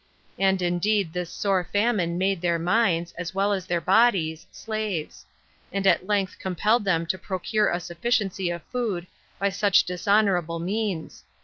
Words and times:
And 0.39 0.63
indeed 0.63 1.13
this 1.13 1.29
sore 1.31 1.63
famine 1.63 2.17
made 2.17 2.41
their 2.41 2.57
minds, 2.57 3.11
as 3.19 3.35
well 3.35 3.53
as 3.53 3.67
their 3.67 3.79
bodies, 3.79 4.47
slaves; 4.51 5.27
and 5.71 5.85
at 5.85 6.07
length 6.07 6.39
compelled 6.39 6.85
them 6.85 7.05
to 7.05 7.19
procure 7.19 7.69
a 7.69 7.79
sufficiency 7.79 8.49
of 8.49 8.63
food 8.71 9.05
by 9.37 9.49
such 9.49 9.83
dishonorable 9.83 10.57
means. 10.57 11.23